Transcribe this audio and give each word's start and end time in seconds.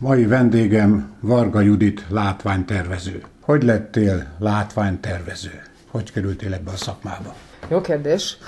Mai 0.00 0.26
vendégem 0.26 1.16
Varga 1.20 1.60
Judit 1.60 2.04
látványtervező. 2.08 3.22
Hogy 3.40 3.62
lettél 3.62 4.26
látványtervező? 4.38 5.62
Hogy 5.90 6.12
kerültél 6.12 6.54
ebbe 6.54 6.70
a 6.70 6.76
szakmába? 6.76 7.34
Jó 7.68 7.80
kérdés. 7.80 8.38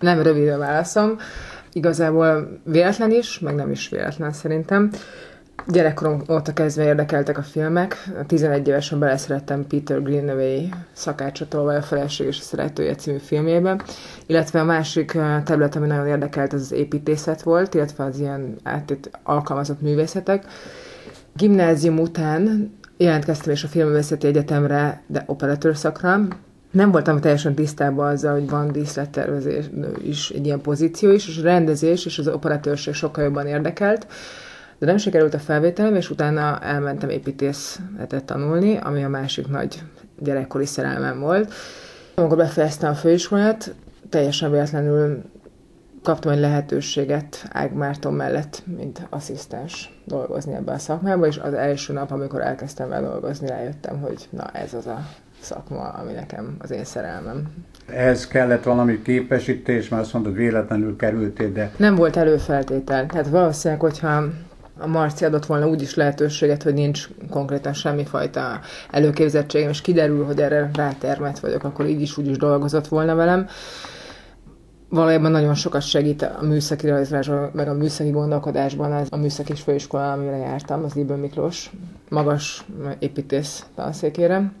Nem 0.00 0.22
rövid 0.22 0.48
a 0.48 0.58
válaszom. 0.58 1.16
Igazából 1.72 2.60
véletlen 2.64 3.10
is, 3.10 3.38
meg 3.38 3.54
nem 3.54 3.70
is 3.70 3.88
véletlen 3.88 4.32
szerintem. 4.32 4.90
Gyerekkorom 5.66 6.22
óta 6.30 6.52
kezdve 6.52 6.84
érdekeltek 6.84 7.38
a 7.38 7.42
filmek. 7.42 8.08
11 8.26 8.68
évesen 8.68 8.98
beleszerettem 8.98 9.66
Peter 9.66 10.02
Greenaway 10.02 10.68
szakácsatolva 10.92 11.74
a 11.74 11.82
feleség 11.82 12.26
és 12.26 12.38
a 12.38 12.42
szeretője 12.42 12.94
című 12.94 13.18
filmjébe, 13.18 13.82
illetve 14.26 14.60
a 14.60 14.64
másik 14.64 15.18
terület, 15.44 15.76
ami 15.76 15.86
nagyon 15.86 16.06
érdekelt, 16.06 16.52
az 16.52 16.60
az 16.60 16.72
építészet 16.72 17.42
volt, 17.42 17.74
illetve 17.74 18.04
az 18.04 18.18
ilyen 18.18 18.56
átét 18.62 19.10
alkalmazott 19.22 19.80
művészetek. 19.80 20.44
Gimnázium 21.36 21.98
után 21.98 22.72
jelentkeztem 22.96 23.52
is 23.52 23.64
a 23.64 23.68
Filmvészeti 23.68 24.26
Egyetemre, 24.26 25.02
de 25.06 25.22
operatőr 25.26 25.76
szakra, 25.76 26.28
nem 26.70 26.90
voltam 26.90 27.20
teljesen 27.20 27.54
tisztában 27.54 28.06
azzal, 28.06 28.32
hogy 28.32 28.48
van 28.48 28.72
díszlettervezés 28.72 29.64
is 30.02 30.30
egy 30.30 30.46
ilyen 30.46 30.60
pozíció 30.60 31.10
is, 31.10 31.28
és 31.28 31.38
a 31.38 31.42
rendezés 31.42 32.06
és 32.06 32.18
az 32.18 32.28
operatőrség 32.28 32.94
sokkal 32.94 33.24
jobban 33.24 33.46
érdekelt, 33.46 34.06
de 34.78 34.86
nem 34.86 34.96
sikerült 34.96 35.34
a 35.34 35.38
felvételem, 35.38 35.94
és 35.94 36.10
utána 36.10 36.58
elmentem 36.58 37.08
építészetet 37.08 38.24
tanulni, 38.24 38.76
ami 38.76 39.04
a 39.04 39.08
másik 39.08 39.48
nagy 39.48 39.82
gyerekkori 40.18 40.66
szerelmem 40.66 41.20
volt. 41.20 41.52
Amikor 42.14 42.36
befejeztem 42.36 42.90
a 42.90 42.94
főiskolát, 42.94 43.74
teljesen 44.08 44.50
véletlenül 44.50 45.22
kaptam 46.04 46.32
egy 46.32 46.38
lehetőséget 46.38 47.48
Ág 47.52 47.72
Márton 47.72 48.14
mellett, 48.14 48.62
mint 48.76 49.06
asszisztens 49.10 49.92
dolgozni 50.04 50.54
ebben 50.54 50.74
a 50.74 50.78
szakmában, 50.78 51.28
és 51.28 51.38
az 51.38 51.54
első 51.54 51.92
nap, 51.92 52.10
amikor 52.10 52.40
elkezdtem 52.40 52.92
el 52.92 53.02
dolgozni, 53.02 53.46
rájöttem, 53.46 54.00
hogy 54.00 54.28
na 54.30 54.50
ez 54.52 54.74
az 54.74 54.86
a 54.86 55.06
szakma, 55.40 55.80
ami 55.80 56.12
nekem 56.12 56.56
az 56.58 56.70
én 56.70 56.84
szerelmem. 56.84 57.42
Ez 57.86 58.26
kellett 58.26 58.62
valami 58.62 59.02
képesítés, 59.02 59.88
mert 59.88 60.02
azt 60.02 60.12
mondod, 60.12 60.34
véletlenül 60.34 60.96
kerültél, 60.96 61.52
de... 61.52 61.70
Nem 61.76 61.94
volt 61.94 62.16
előfeltétel. 62.16 63.06
Tehát 63.06 63.28
valószínűleg, 63.28 63.82
hogyha 63.82 64.24
a 64.78 64.86
Marci 64.86 65.24
adott 65.24 65.46
volna 65.46 65.68
úgy 65.68 65.82
is 65.82 65.94
lehetőséget, 65.94 66.62
hogy 66.62 66.74
nincs 66.74 67.08
konkrétan 67.30 67.72
semmifajta 67.72 68.60
előképzettségem, 68.90 69.70
és 69.70 69.80
kiderül, 69.80 70.24
hogy 70.24 70.40
erre 70.40 70.70
rátermet 70.74 71.38
vagyok, 71.38 71.64
akkor 71.64 71.86
így 71.86 72.00
is 72.00 72.16
úgy 72.16 72.28
is 72.28 72.36
dolgozott 72.36 72.88
volna 72.88 73.14
velem. 73.14 73.46
Valójában 74.94 75.30
nagyon 75.30 75.54
sokat 75.54 75.82
segít 75.82 76.22
a 76.22 76.38
műszaki 76.42 76.88
rajzolásban, 76.88 77.50
meg 77.52 77.68
a 77.68 77.74
műszaki 77.74 78.10
gondolkodásban 78.10 78.92
az 78.92 79.08
a 79.10 79.16
műszaki 79.16 79.54
főiskola, 79.54 80.12
amire 80.12 80.36
jártam, 80.36 80.84
az 80.84 80.94
Libő 80.94 81.14
Miklós 81.14 81.70
magas 82.08 82.64
építész 82.98 83.66
tanszékére 83.74 84.52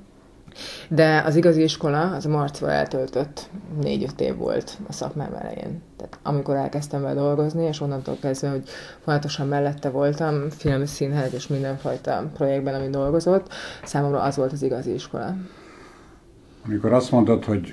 de 0.88 1.22
az 1.26 1.36
igazi 1.36 1.62
iskola, 1.62 2.10
az 2.10 2.26
a 2.26 2.28
Marcva 2.28 2.70
eltöltött 2.70 3.50
négy-öt 3.82 4.20
év 4.20 4.36
volt 4.36 4.78
a 4.88 4.92
szakmám 4.92 5.34
elején. 5.34 5.82
Tehát 5.96 6.18
amikor 6.22 6.54
elkezdtem 6.54 7.02
vele 7.02 7.14
dolgozni, 7.14 7.64
és 7.64 7.80
onnantól 7.80 8.16
kezdve, 8.20 8.48
hogy 8.48 8.68
folyamatosan 9.04 9.48
mellette 9.48 9.90
voltam, 9.90 10.50
film, 10.50 10.84
színház 10.84 11.34
és 11.34 11.46
mindenfajta 11.46 12.30
projektben, 12.34 12.74
ami 12.74 12.88
dolgozott, 12.88 13.48
számomra 13.84 14.20
az 14.22 14.36
volt 14.36 14.52
az 14.52 14.62
igazi 14.62 14.92
iskola. 14.92 15.36
Amikor 16.64 16.92
azt 16.92 17.10
mondod, 17.10 17.44
hogy 17.44 17.68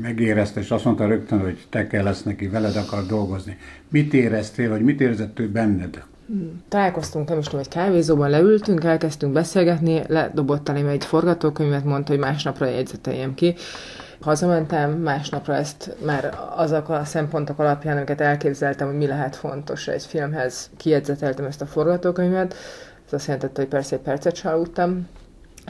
megérezte, 0.00 0.60
és 0.60 0.70
azt 0.70 0.84
mondta 0.84 1.06
rögtön, 1.06 1.40
hogy 1.40 1.66
te 1.68 1.86
kell 1.86 2.04
lesz 2.04 2.22
neki, 2.22 2.48
veled 2.48 2.76
akar 2.76 3.06
dolgozni. 3.06 3.58
Mit 3.88 4.14
éreztél, 4.14 4.68
vagy 4.68 4.82
mit 4.82 5.00
érzett 5.00 5.38
ő 5.38 5.48
benned? 5.48 6.02
Találkoztunk, 6.68 7.28
nem 7.28 7.38
is 7.38 7.44
tudom, 7.44 7.60
egy 7.60 7.68
kávézóban 7.68 8.30
leültünk, 8.30 8.84
elkezdtünk 8.84 9.32
beszélgetni, 9.32 10.02
ledobott 10.06 10.68
elém 10.68 10.86
egy 10.86 11.04
forgatókönyvet, 11.04 11.84
mondta, 11.84 12.12
hogy 12.12 12.20
másnapra 12.20 12.66
jegyzeteljem 12.66 13.34
ki. 13.34 13.54
Hazamentem, 14.20 14.90
másnapra 14.90 15.54
ezt 15.54 15.96
már 16.04 16.38
azok 16.56 16.88
a 16.88 17.04
szempontok 17.04 17.58
alapján, 17.58 17.96
amiket 17.96 18.20
elképzeltem, 18.20 18.86
hogy 18.86 18.96
mi 18.96 19.06
lehet 19.06 19.36
fontos 19.36 19.88
egy 19.88 20.02
filmhez, 20.02 20.70
kijegyzeteltem 20.76 21.44
ezt 21.44 21.60
a 21.60 21.66
forgatókönyvet. 21.66 22.54
Ez 23.06 23.12
azt 23.12 23.26
jelentette, 23.26 23.60
hogy 23.60 23.70
persze 23.70 23.96
egy 23.96 24.02
percet 24.02 24.36
se 24.36 24.48
aludtam, 24.48 25.08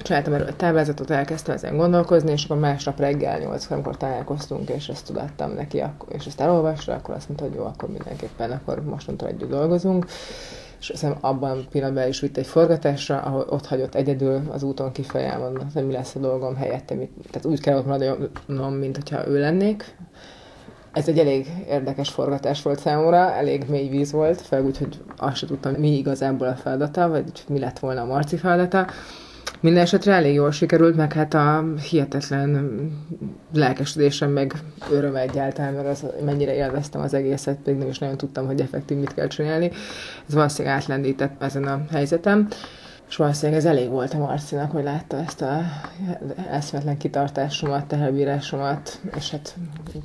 csináltam 0.03 0.33
erről 0.33 0.47
a 0.47 0.56
táblázatot, 0.56 1.11
elkezdtem 1.11 1.55
ezen 1.55 1.77
gondolkozni, 1.77 2.31
és 2.31 2.44
akkor 2.44 2.59
másnap 2.59 2.99
reggel 2.99 3.38
8 3.38 3.71
amikor 3.71 3.97
találkoztunk, 3.97 4.69
és 4.69 4.88
ezt 4.88 5.06
tudattam 5.06 5.53
neki, 5.53 5.83
és 6.09 6.27
ezt 6.27 6.41
elolvasra, 6.41 6.94
akkor 6.94 7.15
azt 7.15 7.28
mondta, 7.28 7.47
hogy 7.47 7.55
jó, 7.55 7.65
akkor 7.65 7.88
mindenképpen, 7.88 8.50
akkor 8.50 8.84
mostantól 8.84 9.28
együtt 9.28 9.50
dolgozunk. 9.50 10.06
És 10.81 10.88
hiszem 10.88 11.16
abban 11.21 11.66
pillanatban 11.71 12.09
is 12.09 12.21
vitt 12.21 12.37
egy 12.37 12.47
forgatásra, 12.47 13.21
ahol 13.21 13.47
ott 13.49 13.66
hagyott 13.66 13.94
egyedül 13.94 14.43
az 14.50 14.62
úton 14.62 14.93
kifelé 14.93 15.28
hogy 15.75 15.87
mi 15.87 15.93
lesz 15.93 16.15
a 16.15 16.19
dolgom 16.19 16.56
helyette. 16.56 16.94
Tehát 17.31 17.44
úgy 17.44 17.61
kell 17.61 17.77
ott 17.77 17.87
maradnom, 17.87 18.75
mint 18.75 18.97
hogyha 18.97 19.27
ő 19.28 19.41
lennék. 19.41 19.97
Ez 20.93 21.09
egy 21.09 21.19
elég 21.19 21.47
érdekes 21.69 22.11
forgatás 22.11 22.62
volt 22.62 22.78
számomra, 22.78 23.32
elég 23.32 23.65
mély 23.69 23.88
víz 23.88 24.12
volt, 24.12 24.41
főleg 24.41 24.67
úgy, 24.67 24.78
hogy 24.78 24.99
azt 25.17 25.37
sem 25.37 25.49
tudtam, 25.49 25.72
mi 25.72 25.97
igazából 25.97 26.47
a 26.47 26.55
feladata, 26.55 27.09
vagy 27.09 27.44
mi 27.49 27.59
lett 27.59 27.78
volna 27.78 28.00
a 28.00 28.06
Marci 28.06 28.37
feladata 28.37 28.87
minden 29.60 29.82
esetre 29.82 30.12
elég 30.12 30.34
jól 30.34 30.50
sikerült, 30.50 30.97
meg 30.97 31.12
hát 31.12 31.34
a 31.34 31.65
hihetetlen 31.91 32.81
lelkesedésem, 33.54 34.31
meg 34.31 34.54
öröm 34.93 35.16
egyáltalán, 35.16 35.75
meg 35.75 35.87
az, 35.87 36.06
mennyire 36.25 36.54
élveztem 36.54 37.00
az 37.00 37.15
egészet, 37.15 37.59
pedig 37.65 37.78
nem 37.78 37.88
is 37.88 37.99
nagyon 37.99 38.16
tudtam, 38.16 38.47
hogy 38.47 38.60
effektív 38.60 38.97
mit 38.97 39.15
kell 39.15 39.26
csinálni. 39.26 39.70
Ez 40.28 40.34
valószínűleg 40.34 40.76
átlendített 40.76 41.43
ezen 41.43 41.65
a 41.65 41.84
helyzetem. 41.91 42.49
És 43.10 43.16
valószínűleg 43.16 43.59
ez 43.60 43.66
elég 43.66 43.88
volt 43.88 44.15
a 44.15 44.19
Marcinak, 44.19 44.71
hogy 44.71 44.82
látta 44.82 45.16
ezt 45.16 45.43
a 45.43 45.62
eszmetlen 46.50 46.97
kitartásomat, 46.97 47.87
tehelbírásomat, 47.87 49.00
és 49.16 49.31
hát 49.31 49.56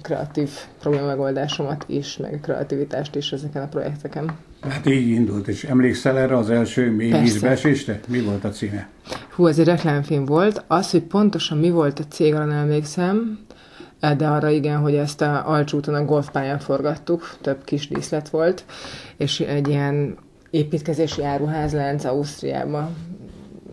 kreatív 0.02 0.50
problémamegoldásomat 0.80 1.86
is, 1.88 2.18
meg 2.18 2.40
kreativitást 2.42 3.16
is 3.16 3.32
ezeken 3.32 3.64
a 3.64 3.68
projekteken. 3.68 4.38
Hát 4.62 4.86
így 4.86 5.08
indult, 5.08 5.48
és 5.48 5.64
emlékszel 5.64 6.18
erre 6.18 6.38
az 6.38 6.50
első 6.50 6.92
mély 6.92 7.12
vízbeesésre? 7.12 8.00
Mi 8.08 8.22
volt 8.22 8.44
a 8.44 8.50
címe? 8.50 8.88
Hú, 9.36 9.48
ez 9.48 9.60
egy 9.60 9.66
reklámfilm 9.66 10.26
volt. 10.26 10.64
Az, 10.68 10.92
hogy 10.92 11.04
pontosan 11.04 11.58
mi 11.58 11.70
volt 11.70 12.00
a 12.00 12.04
cég, 12.10 12.34
arra 12.34 12.46
nem 12.46 12.58
emlékszem, 12.58 13.40
de 14.00 14.28
arra 14.28 14.50
igen, 14.50 14.78
hogy 14.78 14.96
ezt 14.96 15.22
a 15.22 15.50
Alcsúton 15.50 15.96
a 15.96 16.06
golfpályán 16.06 16.60
forgattuk, 16.60 17.38
több 17.42 17.64
kis 17.64 17.88
díszlet 17.88 18.30
volt, 18.30 18.66
és 19.18 19.40
egy 19.40 19.68
ilyen 19.68 20.18
építkezési 20.56 21.24
áruházlánc 21.24 22.04
Ausztriában, 22.04 22.96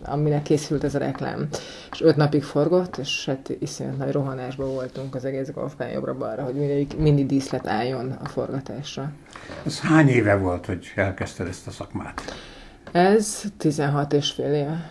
aminek 0.05 0.41
készült 0.41 0.83
ez 0.83 0.95
a 0.95 0.99
reklám. 0.99 1.47
És 1.91 2.01
öt 2.01 2.15
napig 2.15 2.43
forgott, 2.43 2.97
és 2.97 3.25
hát 3.25 3.55
iszonyat 3.59 3.97
nagy 3.97 4.11
rohanásban 4.11 4.73
voltunk 4.73 5.15
az 5.15 5.25
egész 5.25 5.51
golfpálya 5.51 5.93
jobbra-balra, 5.93 6.43
hogy 6.43 6.55
mindig, 6.55 6.87
mindig 6.97 7.25
díszlet 7.25 7.67
álljon 7.67 8.11
a 8.23 8.27
forgatásra. 8.27 9.11
Ez 9.65 9.79
hány 9.79 10.07
éve 10.07 10.35
volt, 10.35 10.65
hogy 10.65 10.91
elkezdted 10.95 11.47
ezt 11.47 11.67
a 11.67 11.71
szakmát? 11.71 12.21
Ez 12.91 13.43
16 13.57 14.13
és 14.13 14.31
fél 14.31 14.53
éve. 14.53 14.89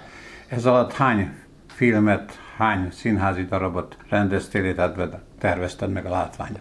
Ez 0.49 0.65
alatt 0.65 0.93
hány 0.93 1.33
filmet, 1.67 2.33
hány 2.57 2.91
színházi 2.91 3.45
darabot 3.45 3.97
rendeztél, 4.09 4.65
illetve 4.65 5.23
tervezted 5.39 5.91
meg 5.93 6.07
a 6.07 6.11
látványt? 6.11 6.61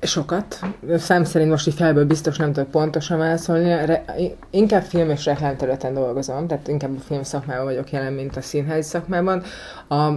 Sokat. 0.00 0.60
Szám 0.96 1.24
szerint 1.24 1.50
most 1.50 1.66
így 1.66 1.74
felből 1.74 2.04
biztos 2.04 2.36
nem 2.36 2.52
tudok 2.52 2.70
pontosan 2.70 3.18
válaszolni. 3.18 3.68
Re, 3.68 4.04
inkább 4.50 4.82
film 4.82 5.10
és 5.10 5.24
reklám 5.24 5.56
területen 5.56 5.94
dolgozom, 5.94 6.46
tehát 6.46 6.68
inkább 6.68 6.96
a 6.96 7.00
film 7.00 7.22
szakmában 7.22 7.64
vagyok 7.64 7.90
jelen, 7.90 8.12
mint 8.12 8.36
a 8.36 8.40
színházi 8.40 8.88
szakmában. 8.88 9.42
A 9.88 10.08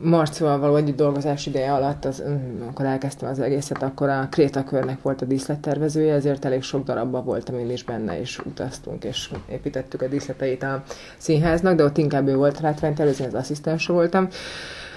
Marcival 0.00 0.58
való 0.58 0.76
együtt 0.76 0.96
dolgozás 0.96 1.46
ideje 1.46 1.72
alatt, 1.72 2.04
az, 2.04 2.22
amikor 2.62 2.84
elkezdtem 2.84 3.28
az 3.28 3.40
egészet, 3.40 3.82
akkor 3.82 4.08
a 4.08 4.28
Kréta 4.30 4.64
körnek 4.64 5.02
volt 5.02 5.22
a 5.22 5.24
díszlettervezője, 5.24 6.14
ezért 6.14 6.44
elég 6.44 6.62
sok 6.62 6.84
darabban 6.84 7.24
voltam 7.24 7.58
én 7.58 7.70
is 7.70 7.84
benne, 7.84 8.20
és 8.20 8.38
utaztunk, 8.38 9.04
és 9.04 9.30
építettük 9.48 10.02
a 10.02 10.08
díszleteit 10.08 10.62
a 10.62 10.82
színháznak, 11.18 11.74
de 11.74 11.84
ott 11.84 11.98
inkább 11.98 12.28
ő 12.28 12.36
volt 12.36 12.60
látványtervező, 12.60 13.24
az 13.24 13.34
asszisztens 13.34 13.86
voltam. 13.86 14.28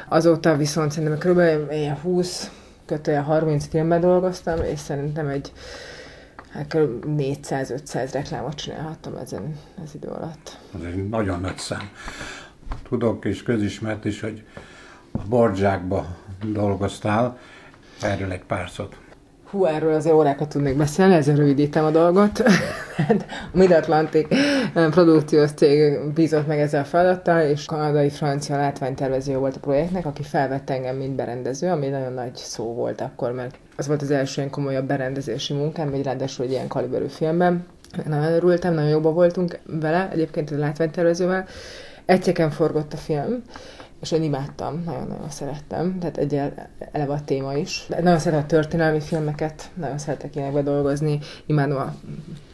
Azóta 0.07 0.55
viszont 0.55 0.91
szerintem 0.91 1.33
kb. 1.33 1.71
20 2.01 2.51
kötője 2.89 3.19
30 3.19 3.67
filmben 3.67 4.01
dolgoztam, 4.01 4.63
és 4.63 4.79
szerintem 4.79 5.27
egy 5.27 5.53
hát 6.49 6.73
400-500 6.73 8.09
reklámot 8.13 8.55
csinálhattam 8.55 9.15
ezen 9.15 9.59
az 9.83 9.95
idő 9.95 10.07
alatt. 10.07 10.57
Ez 10.75 10.83
egy 10.83 11.09
nagyon 11.09 11.41
nagy 11.41 11.57
szám. 11.57 11.89
Tudok 12.83 13.25
és 13.25 13.43
közismert 13.43 14.05
is, 14.05 14.21
hogy 14.21 14.43
a 15.11 15.21
Borzsákba 15.27 16.17
dolgoztál, 16.45 17.37
erről 18.01 18.31
egy 18.31 18.43
pár 18.43 18.69
szót. 18.69 18.97
Hú, 19.51 19.65
erről 19.65 19.93
azért 19.93 20.15
órákat 20.15 20.49
tudnék 20.49 20.77
beszélni, 20.77 21.13
ezzel 21.13 21.35
rövidítem 21.35 21.85
a 21.85 21.91
dolgot. 21.91 22.39
a 23.53 23.57
Mid-Atlantic 23.57 24.27
eh, 24.73 24.89
produkciós 24.89 25.51
cég 25.51 25.99
bízott 26.13 26.47
meg 26.47 26.59
ezzel 26.59 26.81
a 26.81 26.85
feladattal, 26.85 27.41
és 27.41 27.65
kanadai-francia 27.65 28.57
látványtervező 28.57 29.37
volt 29.37 29.55
a 29.55 29.59
projektnek, 29.59 30.05
aki 30.05 30.23
felvett 30.23 30.69
engem, 30.69 30.95
mint 30.95 31.15
berendező, 31.15 31.69
ami 31.69 31.87
nagyon 31.87 32.13
nagy 32.13 32.35
szó 32.35 32.73
volt 32.73 33.01
akkor, 33.01 33.31
mert 33.31 33.55
az 33.75 33.87
volt 33.87 34.01
az 34.01 34.11
első 34.11 34.41
ilyen 34.41 34.51
komolyabb 34.51 34.85
berendezési 34.85 35.53
munkám, 35.53 35.93
egy 35.93 36.03
ráadásul 36.03 36.45
egy 36.45 36.51
ilyen 36.51 36.67
kaliberű 36.67 37.07
filmben. 37.07 37.65
Nagyon 38.05 38.33
örültem, 38.33 38.73
nagyon 38.73 38.89
jobban 38.89 39.13
voltunk 39.13 39.59
vele, 39.65 40.09
egyébként 40.11 40.51
a 40.51 40.57
látványtervezővel. 40.57 41.45
Egyeken 42.05 42.49
forgott 42.49 42.93
a 42.93 42.97
film, 42.97 43.43
és 44.01 44.11
én 44.11 44.23
imádtam, 44.23 44.83
nagyon-nagyon 44.85 45.29
szerettem, 45.29 45.99
tehát 45.99 46.17
egy 46.17 46.41
eleve 46.91 47.13
a 47.13 47.23
téma 47.25 47.53
is. 47.53 47.85
De 47.89 48.01
nagyon 48.01 48.19
szeretem 48.19 48.43
a 48.43 48.49
történelmi 48.49 48.99
filmeket, 48.99 49.69
nagyon 49.73 49.97
szeretek 49.97 50.35
ilyenekbe 50.35 50.61
dolgozni, 50.61 51.19
imádom 51.45 51.77
a 51.77 51.93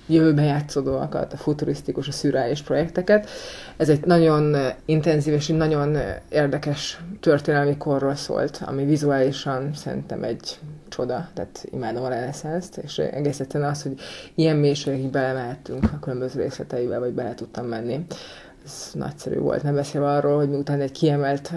jövőben 0.08 0.46
játszódóakat, 0.46 1.34
a 1.34 1.38
futurisztikus, 1.38 2.08
a 2.08 2.12
szürreális 2.12 2.62
projekteket. 2.62 3.30
Ez 3.78 3.90
egy 3.90 4.06
nagyon 4.06 4.56
intenzív 4.86 5.34
és 5.34 5.48
nagyon 5.48 5.98
érdekes 6.30 7.02
történelmi 7.20 7.78
korról 7.78 8.16
szólt, 8.16 8.62
ami 8.66 8.86
vizuálisan 8.86 9.74
szerintem 9.74 10.24
egy 10.24 10.60
csoda, 10.90 11.30
tehát 11.34 11.66
imádom 11.72 12.04
a 12.04 12.10
reneszánst, 12.10 12.78
és 12.78 12.98
egész 12.98 13.40
egyszerűen 13.40 13.70
az, 13.70 13.82
hogy 13.82 14.00
ilyen 14.36 14.56
mélységig 14.56 15.10
belemehettünk 15.10 15.84
a 15.94 16.00
különböző 16.00 16.42
részleteivel, 16.42 17.00
vagy 17.00 17.14
bele 17.14 17.34
tudtam 17.34 17.66
menni. 17.66 18.06
Ez 18.66 18.92
nagyszerű 18.94 19.40
volt, 19.40 19.64
nem 19.64 19.76
beszélve 19.76 20.08
arról, 20.08 20.36
hogy 20.38 20.50
miután 20.50 20.82
egy 20.82 20.92
kiemelt 20.92 21.54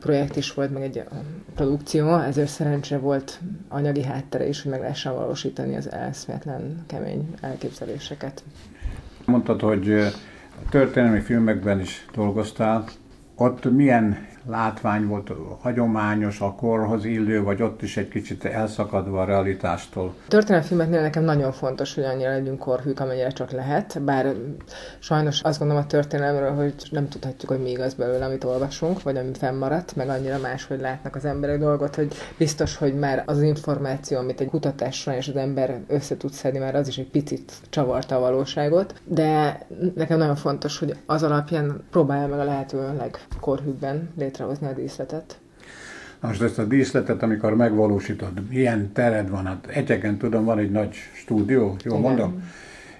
projekt 0.00 0.36
is 0.36 0.54
volt, 0.54 0.72
meg 0.72 0.82
egy 0.82 1.04
produkció, 1.54 2.16
ezért 2.18 2.48
szerencsére 2.48 3.00
volt 3.00 3.40
anyagi 3.68 4.02
háttere 4.02 4.48
is, 4.48 4.62
hogy 4.62 4.70
meg 4.70 4.80
lehessen 4.80 5.14
valósítani 5.14 5.76
az 5.76 5.92
eszméletlen 5.92 6.84
kemény 6.86 7.34
elképzeléseket. 7.40 8.42
Mondtad, 9.24 9.60
hogy 9.60 10.12
történelmi 10.70 11.20
filmekben 11.20 11.80
is 11.80 12.06
dolgoztál. 12.14 12.84
Ott 13.36 13.70
milyen 13.70 14.26
látvány 14.46 15.06
volt 15.06 15.30
hagyományos, 15.60 16.40
a 16.40 16.52
korhoz 16.52 17.04
illő, 17.04 17.42
vagy 17.42 17.62
ott 17.62 17.82
is 17.82 17.96
egy 17.96 18.08
kicsit 18.08 18.44
elszakadva 18.44 19.20
a 19.20 19.24
realitástól? 19.24 20.06
A 20.06 20.28
nekem 21.00 21.24
nagyon 21.24 21.52
fontos, 21.52 21.94
hogy 21.94 22.04
annyira 22.04 22.30
legyünk 22.30 22.58
korhűk, 22.58 23.00
amennyire 23.00 23.30
csak 23.30 23.50
lehet, 23.50 24.02
bár 24.02 24.34
sajnos 24.98 25.40
azt 25.42 25.58
gondolom 25.58 25.82
a 25.82 25.86
történelemről, 25.86 26.54
hogy 26.54 26.74
nem 26.90 27.08
tudhatjuk, 27.08 27.50
hogy 27.50 27.62
mi 27.62 27.70
igaz 27.70 27.94
belőle, 27.94 28.24
amit 28.24 28.44
olvasunk, 28.44 29.02
vagy 29.02 29.16
ami 29.16 29.30
fennmaradt, 29.32 29.96
meg 29.96 30.08
annyira 30.08 30.38
máshogy 30.38 30.80
látnak 30.80 31.16
az 31.16 31.24
emberek 31.24 31.58
dolgot, 31.58 31.94
hogy 31.94 32.14
biztos, 32.38 32.76
hogy 32.76 32.94
már 32.94 33.22
az 33.26 33.42
információ, 33.42 34.18
amit 34.18 34.40
egy 34.40 34.48
kutatásra 34.48 35.16
és 35.16 35.28
az 35.28 35.36
ember 35.36 35.80
össze 35.88 36.16
tud 36.16 36.32
szedni, 36.32 36.58
már 36.58 36.74
az 36.74 36.88
is 36.88 36.98
egy 36.98 37.10
picit 37.10 37.52
csavarta 37.70 38.16
a 38.16 38.20
valóságot, 38.20 38.94
de 39.04 39.60
nekem 39.94 40.18
nagyon 40.18 40.36
fontos, 40.36 40.78
hogy 40.78 40.96
az 41.06 41.22
alapján 41.22 41.84
próbálja 41.90 42.26
meg 42.26 42.38
a 42.38 42.44
lehető 42.44 42.96
legkorhűbben 42.98 44.12
létrehozni 44.34 44.66
a 44.66 44.72
díszletet. 44.72 45.38
Most 46.20 46.42
ezt 46.42 46.58
a 46.58 46.64
díszletet, 46.64 47.22
amikor 47.22 47.56
megvalósítod, 47.56 48.48
milyen 48.48 48.92
tered 48.92 49.30
van? 49.30 49.46
Hát 49.46 49.66
egyeken 49.66 50.18
tudom, 50.18 50.44
van 50.44 50.58
egy 50.58 50.70
nagy 50.70 50.94
stúdió, 51.12 51.60
jól 51.60 51.98
Igen. 51.98 52.00
mondom? 52.00 52.42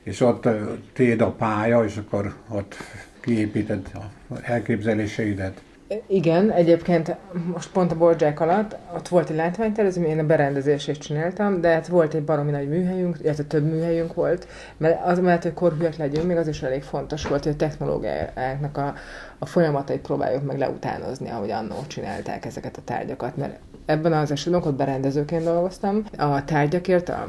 És 0.03 0.21
ott 0.21 0.49
téd 0.93 1.21
a 1.21 1.31
pálya, 1.31 1.85
és 1.85 1.97
akkor 1.97 2.35
ott 2.49 2.77
kiépíted 3.21 3.91
a 3.95 4.35
elképzeléseidet. 4.43 5.63
Igen, 6.07 6.51
egyébként 6.51 7.17
most 7.53 7.71
pont 7.71 7.93
a 7.93 7.97
Borják 7.97 8.41
alatt, 8.41 8.77
ott 8.95 9.09
volt 9.09 9.31
egy 9.31 9.37
látványtervező, 9.37 10.05
én 10.05 10.19
a 10.19 10.27
berendezését 10.27 10.99
csináltam, 10.99 11.61
de 11.61 11.69
hát 11.69 11.87
volt 11.87 12.15
egy 12.15 12.25
baromi 12.25 12.51
nagy 12.51 12.69
műhelyünk, 12.69 13.19
illetve 13.23 13.43
több 13.43 13.65
műhelyünk 13.65 14.15
volt, 14.15 14.47
mert 14.77 15.05
az 15.05 15.19
mellett, 15.19 15.43
hogy 15.43 15.55
korhűek 15.55 15.97
legyünk, 15.97 16.27
még 16.27 16.37
az 16.37 16.49
is 16.49 16.63
elég 16.63 16.83
fontos 16.83 17.27
volt, 17.27 17.43
hogy 17.43 17.53
a 17.53 17.57
technológiáknak 17.57 18.77
a, 18.77 18.95
a 19.39 19.47
folyamatait 19.47 20.01
próbáljuk 20.01 20.45
meg 20.45 20.59
leutánozni, 20.59 21.31
ahogy 21.31 21.51
annó 21.51 21.77
csinálták 21.87 22.45
ezeket 22.45 22.77
a 22.77 22.83
tárgyakat, 22.85 23.37
mert 23.37 23.59
ebben 23.87 24.13
az 24.13 24.31
esetben 24.31 24.63
ott 24.63 24.75
berendezőként 24.75 25.45
dolgoztam. 25.45 26.05
A 26.19 26.45
tárgyakért, 26.45 27.09
a 27.09 27.27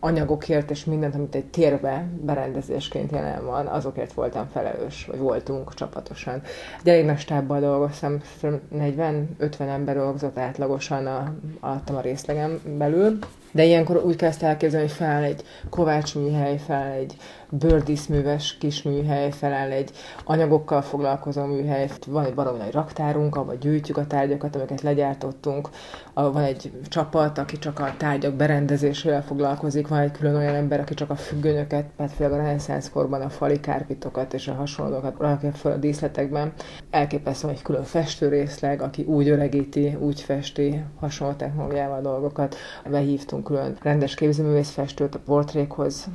anyagokért 0.00 0.70
és 0.70 0.84
mindent, 0.84 1.14
amit 1.14 1.34
egy 1.34 1.44
térbe 1.44 2.06
berendezésként 2.20 3.10
jelen 3.10 3.44
van, 3.44 3.66
azokért 3.66 4.12
voltam 4.12 4.48
felelős, 4.52 5.06
vagy 5.06 5.18
voltunk 5.18 5.74
csapatosan. 5.74 6.42
Nagy 6.84 7.18
stábbal 7.18 7.60
dolgoztam, 7.60 8.20
40-50 8.42 9.60
ember 9.60 9.94
dolgozott 9.94 10.38
átlagosan 10.38 11.06
a, 11.06 11.32
a 11.60 12.00
részlegem 12.00 12.60
belül, 12.78 13.18
de 13.52 13.64
ilyenkor 13.64 13.96
úgy 14.04 14.16
kezd 14.16 14.42
elképzelni, 14.42 14.86
hogy 14.86 14.96
fel 14.96 15.22
egy 15.22 15.42
kovácsműhely, 15.70 16.58
fel 16.58 16.90
egy 16.92 17.16
bőrdíszműves 17.50 18.58
kis 18.58 18.82
műhely, 18.82 19.30
feláll 19.30 19.70
egy 19.70 19.90
anyagokkal 20.24 20.82
foglalkozó 20.82 21.44
műhely, 21.44 21.90
van 22.06 22.24
egy 22.24 22.34
baromi 22.34 22.58
nagy 22.58 22.72
raktárunk, 22.72 23.36
ahol 23.36 23.54
gyűjtjük 23.56 23.96
a 23.96 24.06
tárgyakat, 24.06 24.56
amiket 24.56 24.80
legyártottunk, 24.80 25.68
van 26.14 26.42
egy 26.42 26.72
csapat, 26.88 27.38
aki 27.38 27.58
csak 27.58 27.78
a 27.78 27.94
tárgyak 27.96 28.34
berendezésével 28.34 29.22
foglalkozik, 29.22 29.88
van 29.88 29.98
egy 29.98 30.10
külön 30.10 30.34
olyan 30.34 30.54
ember, 30.54 30.80
aki 30.80 30.94
csak 30.94 31.10
a 31.10 31.16
függönyöket, 31.16 31.84
hát 31.98 32.12
főleg 32.12 32.32
a 32.32 32.36
reneszánsz 32.36 32.90
korban 32.90 33.20
a 33.20 33.28
fali 33.28 33.60
kárpitokat 33.60 34.34
és 34.34 34.48
a 34.48 34.54
hasonlókat 34.54 35.14
rakja 35.18 35.52
fel 35.52 35.72
a 35.72 35.76
díszletekben. 35.76 36.52
Elképesztő 36.90 37.48
egy 37.48 37.62
külön 37.62 37.84
festőrészleg, 37.84 38.82
aki 38.82 39.02
úgy 39.02 39.28
öregíti, 39.28 39.96
úgy 40.00 40.20
festi 40.20 40.82
hasonló 41.00 41.34
technológiával 41.34 42.00
dolgokat. 42.00 42.56
Behívtunk 42.90 43.44
külön 43.44 43.76
rendes 43.82 44.14
képzőművész 44.14 44.70
festőt 44.70 45.14
a 45.14 45.18
portrékhoz, 45.18 46.08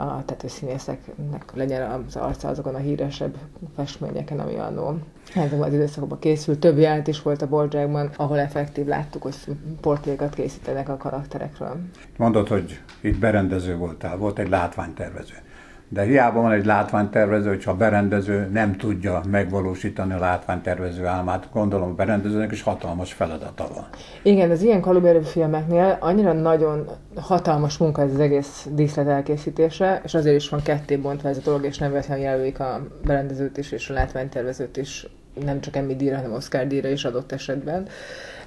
a 0.00 0.22
tetőszínészeknek 0.24 1.44
legyen 1.54 1.90
az 1.90 2.16
arca 2.16 2.48
azokon 2.48 2.74
a 2.74 2.78
híresebb 2.78 3.36
festményeken, 3.76 4.38
ami 4.38 4.54
annó 4.56 4.98
ezekben 5.34 5.68
az 5.68 5.72
időszakokban 5.72 6.18
készült. 6.18 6.60
Több 6.60 6.78
jelent 6.78 7.06
is 7.06 7.22
volt 7.22 7.42
a 7.42 7.48
Borjákban, 7.48 8.10
ahol 8.16 8.38
effektív 8.38 8.86
láttuk, 8.86 9.22
hogy 9.22 9.34
portrékat 9.80 10.34
készítenek 10.34 10.88
a 10.88 10.96
karakterekről. 10.96 11.76
Mondod, 12.16 12.48
hogy 12.48 12.80
itt 13.00 13.18
berendező 13.18 13.76
voltál, 13.76 14.16
volt 14.16 14.38
egy 14.38 14.48
látványtervező. 14.48 15.34
De 15.92 16.02
hiába 16.02 16.40
van 16.40 16.52
egy 16.52 16.64
látványtervező, 16.64 17.48
hogyha 17.48 17.70
a 17.70 17.76
berendező 17.76 18.48
nem 18.52 18.76
tudja 18.76 19.20
megvalósítani 19.30 20.12
a 20.12 20.18
látványtervező 20.18 21.06
álmát, 21.06 21.48
gondolom 21.52 21.90
a 21.90 21.94
berendezőnek 21.94 22.52
is 22.52 22.62
hatalmas 22.62 23.12
feladata 23.12 23.68
van. 23.74 23.86
Igen, 24.22 24.50
az 24.50 24.62
ilyen 24.62 24.80
kaliberű 24.80 25.20
filmeknél 25.20 25.96
annyira 26.00 26.32
nagyon 26.32 26.88
hatalmas 27.16 27.76
munka 27.78 28.02
ez 28.02 28.12
az 28.12 28.20
egész 28.20 28.66
díszlet 28.70 29.06
elkészítése, 29.06 30.00
és 30.04 30.14
azért 30.14 30.36
is 30.36 30.48
van 30.48 30.62
ketté 30.62 30.96
bontva 30.96 31.28
ez 31.28 31.36
a 31.36 31.42
dolog, 31.44 31.64
és 31.64 31.78
nem 31.78 31.90
véletlenül 31.90 32.24
jelölik 32.24 32.60
a 32.60 32.86
berendezőt 33.04 33.56
is, 33.56 33.72
és 33.72 33.90
a 33.90 33.92
látványtervezőt 33.92 34.76
is 34.76 35.06
nem 35.44 35.60
csak 35.60 35.76
Emmy 35.76 35.96
díjra, 35.96 36.16
hanem 36.16 36.32
Oscar 36.32 36.66
díjra 36.66 36.88
is 36.88 37.04
adott 37.04 37.32
esetben, 37.32 37.86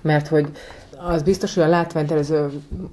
mert 0.01 0.27
hogy 0.27 0.51
az 0.97 1.23
biztos, 1.23 1.53
hogy 1.53 1.63
a 1.63 1.67
látványtervező 1.67 2.49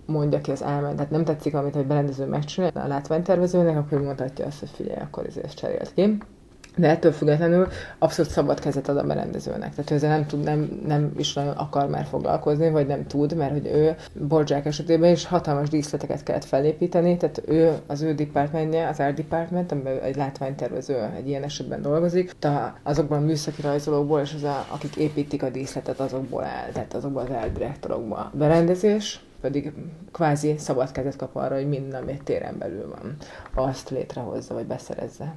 mondja 0.07 0.41
ki 0.41 0.51
az 0.51 0.63
álmát, 0.63 0.95
tehát 0.95 1.11
nem 1.11 1.25
tetszik, 1.25 1.55
amit 1.55 1.77
egy 1.77 1.87
berendező 1.87 2.27
megcsinál 2.27 2.71
a 2.75 2.87
látványtervezőnek, 2.87 3.77
akkor 3.77 4.03
mondhatja 4.03 4.47
azt, 4.47 4.59
hogy 4.59 4.71
figyelj, 4.75 5.01
akkor 5.01 5.27
ezt 5.43 5.57
cserélt 5.57 5.95
ki. 5.95 6.19
De 6.77 6.89
ettől 6.89 7.13
függetlenül 7.13 7.69
abszolút 7.99 8.31
szabad 8.31 8.61
kezet 8.61 8.89
ad 8.89 8.97
a 8.97 9.03
berendezőnek. 9.03 9.75
Tehát 9.75 9.91
ő 9.91 9.95
ezzel 9.95 10.11
nem, 10.11 10.27
tud, 10.27 10.43
nem, 10.45 10.81
nem 10.87 11.13
is 11.17 11.33
nagyon 11.33 11.53
akar 11.53 11.89
már 11.89 12.05
foglalkozni, 12.05 12.71
vagy 12.71 12.87
nem 12.87 13.07
tud, 13.07 13.37
mert 13.37 13.53
hogy 13.53 13.67
ő 13.67 13.97
Borzsák 14.13 14.67
esetében 14.67 15.13
is 15.13 15.27
hatalmas 15.27 15.69
díszleteket 15.69 16.23
kellett 16.23 16.45
felépíteni, 16.45 17.17
tehát 17.17 17.43
ő, 17.47 17.73
az 17.87 18.03
ő 18.03 18.15
departmentje, 18.15 18.89
az 18.89 19.01
art 19.01 19.15
department, 19.15 19.73
amiben 19.73 20.01
egy 20.01 20.17
látványtervező 20.17 21.11
egy 21.17 21.29
ilyen 21.29 21.43
esetben 21.43 21.83
dolgozik, 21.83 22.33
de 22.41 22.75
azokban 22.83 23.23
a 23.23 23.25
műszaki 23.25 23.63
rajzolókból, 23.63 24.21
és 24.21 24.35
az 24.35 24.43
a, 24.43 24.67
akik 24.69 24.97
építik 24.97 25.43
a 25.43 25.51
díszletet, 25.51 26.01
azokból 26.01 26.45
áll, 26.45 26.71
tehát 26.73 26.95
azokból 26.95 27.23
az 27.23 27.31
eldirektorokból. 27.31 28.19
A 28.19 28.31
berendezés, 28.33 29.21
pedig 29.41 29.73
kvázi 30.13 30.55
szabad 30.59 30.93
kezet 30.93 31.17
kap 31.17 31.37
arra, 31.37 31.55
hogy 31.55 31.69
minden, 31.69 32.03
ami 32.03 32.21
téren 32.25 32.59
belül 32.59 32.89
van, 32.89 33.17
azt 33.67 33.91
létrehozza, 33.91 34.55
vagy 34.55 34.67
beszerezze 34.67 35.35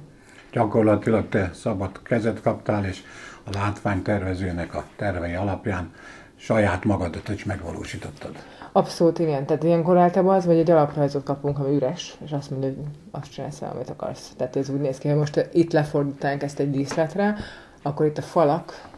gyakorlatilag 0.54 1.28
te 1.28 1.50
szabad 1.54 2.02
kezet 2.02 2.40
kaptál, 2.40 2.84
és 2.84 3.02
a 3.44 3.50
látványtervezőnek 3.52 4.74
a 4.74 4.84
tervei 4.96 5.34
alapján 5.34 5.92
saját 6.36 6.84
magadat 6.84 7.28
is 7.28 7.44
megvalósítottad. 7.44 8.32
Abszolút 8.72 9.18
igen. 9.18 9.46
Tehát 9.46 9.62
ilyenkor 9.62 9.96
általában 9.96 10.34
az, 10.34 10.46
vagy 10.46 10.56
egy 10.56 10.70
alaprajzot 10.70 11.22
kapunk, 11.22 11.58
ami 11.58 11.74
üres, 11.74 12.16
és 12.24 12.32
azt 12.32 12.50
mondja, 12.50 12.68
hogy 12.68 12.78
azt 13.10 13.32
csinálsz 13.32 13.62
amit 13.62 13.90
akarsz. 13.90 14.32
Tehát 14.36 14.56
ez 14.56 14.68
úgy 14.68 14.80
néz 14.80 14.98
ki, 14.98 15.08
hogy 15.08 15.16
most 15.16 15.48
itt 15.52 15.72
lefordítanánk 15.72 16.42
ezt 16.42 16.58
egy 16.58 16.70
díszletre, 16.70 17.36
akkor 17.82 18.06
itt 18.06 18.18
a 18.18 18.22
falak, 18.22 18.88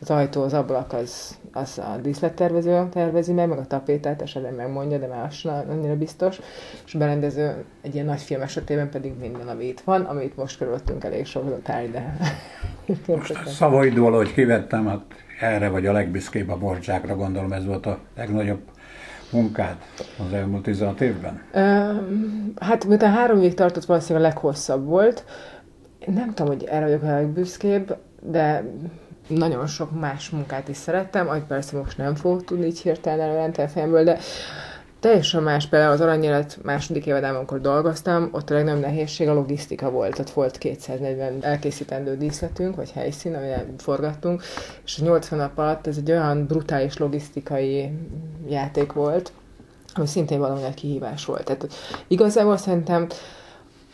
az 0.00 0.10
ajtó, 0.10 0.42
az 0.42 0.52
ablak 0.52 0.92
az, 0.92 1.38
az 1.52 1.78
a 1.78 1.96
díszlettervező 2.02 2.88
tervezi 2.90 3.32
meg, 3.32 3.48
meg 3.48 3.58
a 3.58 3.66
tapétát 3.66 4.22
esetleg 4.22 4.54
megmondja, 4.54 4.98
de 4.98 5.06
már 5.06 5.26
az 5.26 5.44
annyira 5.68 5.96
biztos. 5.96 6.40
És 6.86 6.94
a 6.94 6.98
berendező 6.98 7.64
egy 7.82 7.94
ilyen 7.94 8.06
nagy 8.06 8.20
film 8.20 8.40
esetében 8.40 8.90
pedig 8.90 9.12
minden, 9.20 9.48
ami 9.48 9.64
itt 9.64 9.80
van, 9.80 10.00
amit 10.00 10.36
most 10.36 10.58
körülöttünk 10.58 11.04
elég 11.04 11.26
sok 11.26 11.62
tárgy, 11.62 11.90
de... 11.90 12.16
most 13.06 13.30
a 13.30 13.48
szavaidból, 13.48 14.12
hogy 14.12 14.32
kivettem, 14.32 14.86
hát 14.86 15.00
erre 15.40 15.68
vagy 15.68 15.86
a 15.86 15.92
legbüszkébb 15.92 16.48
a 16.48 16.56
borzsákra, 16.56 17.16
gondolom 17.16 17.52
ez 17.52 17.66
volt 17.66 17.86
a 17.86 17.98
legnagyobb 18.16 18.60
munkád 19.32 19.76
az 20.26 20.32
elmúlt 20.32 20.62
16 20.62 21.00
évben? 21.00 21.42
Uh, 21.54 21.96
hát 22.56 22.84
miután 22.84 23.12
három 23.12 23.38
évig 23.38 23.54
tartott, 23.54 23.84
valószínűleg 23.84 24.24
a 24.24 24.28
leghosszabb 24.28 24.86
volt. 24.86 25.24
Nem 26.06 26.34
tudom, 26.34 26.52
hogy 26.52 26.64
erre 26.64 26.84
vagyok 26.84 27.02
a 27.02 27.06
legbüszkébb, 27.06 27.96
de 28.22 28.64
nagyon 29.30 29.66
sok 29.66 30.00
más 30.00 30.30
munkát 30.30 30.68
is 30.68 30.76
szerettem, 30.76 31.26
hogy 31.26 31.42
persze 31.42 31.76
most 31.76 31.98
nem 31.98 32.14
fogok 32.14 32.44
tudni 32.44 32.66
így 32.66 32.80
hirtelen 32.80 33.20
előrendel 33.20 33.64
a 33.64 33.68
fejemből, 33.68 34.04
de 34.04 34.18
Teljesen 35.00 35.42
más, 35.42 35.66
például 35.66 35.92
az 35.92 36.00
Aranyélet 36.00 36.58
második 36.62 37.06
évadában, 37.06 37.36
amikor 37.36 37.60
dolgoztam, 37.60 38.28
ott 38.32 38.50
a 38.50 38.54
legnagyobb 38.54 38.80
nehézség 38.80 39.28
a 39.28 39.34
logisztika 39.34 39.90
volt. 39.90 40.18
Ott 40.18 40.30
volt 40.30 40.58
240 40.58 41.44
elkészítendő 41.44 42.16
díszletünk, 42.16 42.76
vagy 42.76 42.90
helyszín, 42.90 43.34
amire 43.34 43.66
forgattunk, 43.78 44.42
és 44.84 44.98
a 44.98 45.04
80 45.04 45.38
nap 45.38 45.58
alatt 45.58 45.86
ez 45.86 45.96
egy 45.96 46.10
olyan 46.10 46.46
brutális 46.46 46.96
logisztikai 46.96 47.90
játék 48.48 48.92
volt, 48.92 49.32
ami 49.94 50.06
szintén 50.06 50.38
valami 50.38 50.62
egy 50.62 50.74
kihívás 50.74 51.24
volt. 51.24 51.44
Tehát 51.44 51.68
igazából 52.08 52.56
szerintem 52.56 53.06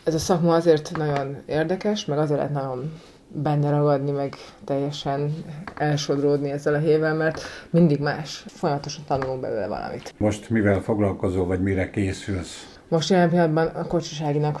ez 0.03 0.13
a 0.13 0.19
szakma 0.19 0.53
azért 0.53 0.97
nagyon 0.97 1.37
érdekes, 1.45 2.05
meg 2.05 2.17
azért 2.17 2.51
nagyon 2.51 2.99
benne 3.27 3.69
ragadni, 3.69 4.11
meg 4.11 4.35
teljesen 4.65 5.33
elsodródni 5.77 6.51
ezzel 6.51 6.73
a 6.73 6.77
hével, 6.77 7.13
mert 7.13 7.41
mindig 7.69 7.99
más. 7.99 8.45
Folyamatosan 8.47 9.03
tanulunk 9.07 9.41
belőle 9.41 9.67
valamit. 9.67 10.13
Most 10.17 10.49
mivel 10.49 10.81
foglalkozol, 10.81 11.45
vagy 11.45 11.61
mire 11.61 11.89
készülsz? 11.89 12.77
Most 12.87 13.09
jelen 13.09 13.29
pillanatban 13.29 13.67
a 13.67 13.87
Kocsiságinak 13.87 14.59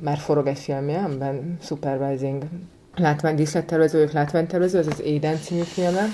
már 0.00 0.18
forog 0.18 0.46
egy 0.46 0.58
filmje, 0.58 0.98
amiben 0.98 1.56
supervising 1.62 2.42
látvány, 2.96 3.34
díszlettervező, 3.34 4.08
látványtervező, 4.12 4.78
ez 4.78 4.86
az 4.86 5.00
Éden 5.00 5.36
című 5.36 5.62
filme, 5.62 6.04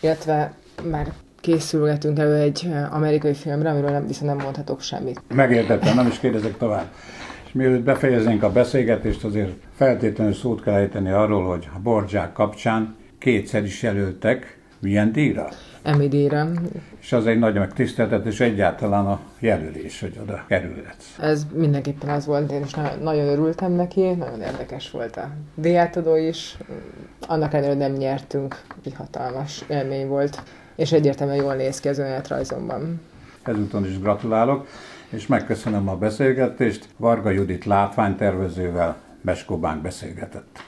illetve 0.00 0.52
már 0.90 1.12
készülgetünk 1.40 2.18
elő 2.18 2.34
egy 2.34 2.68
amerikai 2.90 3.34
filmre, 3.34 3.70
amiről 3.70 3.90
nem, 3.90 4.06
viszont 4.06 4.26
nem 4.26 4.44
mondhatok 4.44 4.80
semmit. 4.80 5.20
Megértettem, 5.34 5.94
nem 5.94 6.06
is 6.06 6.18
kérdezek 6.18 6.56
tovább. 6.56 6.86
És 7.56 7.62
mielőtt 7.62 7.84
befejeznénk 7.84 8.42
a 8.42 8.52
beszélgetést, 8.52 9.24
azért 9.24 9.52
feltétlenül 9.74 10.32
szót 10.32 10.62
kell 10.62 10.74
ejteni 10.74 11.10
arról, 11.10 11.44
hogy 11.44 11.68
a 11.74 11.78
Bordzsák 11.78 12.32
kapcsán 12.32 12.96
kétszer 13.18 13.64
is 13.64 13.82
jelöltek 13.82 14.58
milyen 14.78 15.12
díjra? 15.12 15.48
Emmy 15.82 16.08
díjra. 16.08 16.48
És 17.00 17.12
az 17.12 17.26
egy 17.26 17.38
nagy 17.38 17.54
megtiszteltetés 17.54 18.40
egyáltalán 18.40 19.06
a 19.06 19.20
jelölés, 19.38 20.00
hogy 20.00 20.18
oda 20.22 20.44
kerülhetsz. 20.48 21.18
Ez 21.18 21.46
mindenképpen 21.54 22.08
az 22.08 22.26
volt, 22.26 22.52
én 22.52 22.62
is 22.64 22.74
nagyon 23.02 23.26
örültem 23.26 23.72
neki, 23.72 24.00
nagyon 24.00 24.40
érdekes 24.40 24.90
volt 24.90 25.16
a 25.16 25.30
díjátadó 25.54 26.16
is. 26.16 26.56
Annak 27.26 27.54
ellenére, 27.54 27.74
nem 27.74 27.92
nyertünk, 27.92 28.60
egy 28.84 28.94
hatalmas 28.94 29.64
élmény 29.68 30.06
volt, 30.06 30.42
és 30.74 30.92
egyértelműen 30.92 31.42
jól 31.42 31.54
néz 31.54 31.80
ki 31.80 31.88
az 31.88 31.98
önéletrajzomban. 31.98 33.00
Ezúton 33.42 33.84
is 33.84 33.98
gratulálok 33.98 34.66
és 35.10 35.26
megköszönöm 35.26 35.88
a 35.88 35.96
beszélgetést. 35.96 36.88
Varga 36.96 37.30
Judit 37.30 37.64
látványtervezővel 37.64 38.96
Beskó 39.22 39.58
Bánk 39.58 39.82
beszélgetett. 39.82 40.64